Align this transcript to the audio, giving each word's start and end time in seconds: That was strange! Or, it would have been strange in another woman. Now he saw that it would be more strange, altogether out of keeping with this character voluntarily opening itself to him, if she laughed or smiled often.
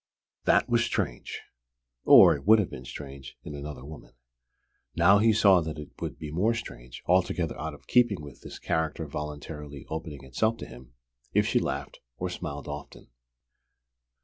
That 0.45 0.67
was 0.67 0.83
strange! 0.83 1.41
Or, 2.05 2.35
it 2.35 2.43
would 2.47 2.57
have 2.57 2.71
been 2.71 2.85
strange 2.85 3.37
in 3.43 3.53
another 3.53 3.85
woman. 3.85 4.13
Now 4.95 5.19
he 5.19 5.31
saw 5.31 5.61
that 5.61 5.77
it 5.77 5.89
would 6.01 6.17
be 6.17 6.31
more 6.31 6.55
strange, 6.55 7.03
altogether 7.05 7.55
out 7.59 7.75
of 7.75 7.85
keeping 7.85 8.19
with 8.19 8.41
this 8.41 8.57
character 8.57 9.05
voluntarily 9.05 9.85
opening 9.89 10.23
itself 10.23 10.57
to 10.57 10.65
him, 10.65 10.95
if 11.35 11.45
she 11.45 11.59
laughed 11.59 11.99
or 12.17 12.31
smiled 12.31 12.67
often. 12.67 13.09